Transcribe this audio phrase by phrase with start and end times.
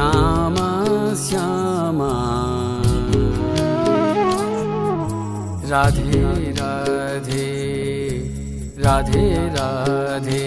[0.00, 0.54] Shyam
[1.22, 1.98] Shyam.
[5.70, 6.22] Radhe
[6.58, 7.48] Radhe
[8.78, 10.46] Radhe Radhe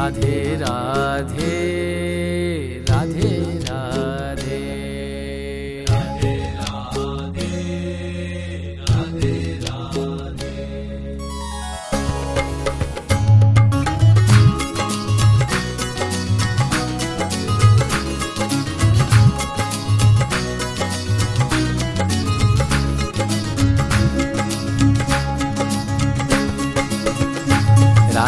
[0.00, 1.89] Radhe Radhe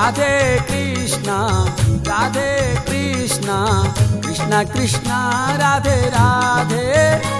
[0.00, 0.36] Radhe
[0.68, 1.30] Krishna
[2.08, 2.52] Radhe
[2.86, 3.56] Krishna
[4.22, 5.10] Krishna Krishna
[5.60, 7.39] Radhe Radhe